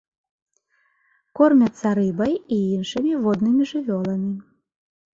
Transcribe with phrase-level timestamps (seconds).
[1.41, 4.31] Кормяцца рыбай і іншымі воднымі жывёламі.